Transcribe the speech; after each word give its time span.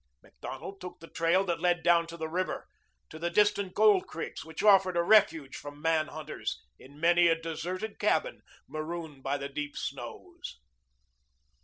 Macdonald 0.23 0.81
took 0.81 0.99
the 0.99 1.07
trail 1.07 1.43
that 1.43 1.59
led 1.59 1.83
down 1.83 2.07
to 2.07 2.17
the 2.17 2.27
river, 2.27 2.67
to 3.11 3.19
the 3.19 3.29
distant 3.29 3.75
gold 3.75 4.07
creeks 4.07 4.43
which 4.43 4.63
offered 4.63 4.97
a 4.97 5.03
refuge 5.03 5.55
from 5.55 5.79
man 5.79 6.07
hunters 6.07 6.59
in 6.79 6.99
many 6.99 7.27
a 7.27 7.39
deserted 7.39 7.99
cabin 7.99 8.41
marooned 8.67 9.21
by 9.21 9.37
the 9.37 9.47
deep 9.47 9.77
snows. 9.77 10.59